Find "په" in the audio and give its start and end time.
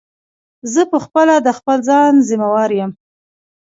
0.91-0.97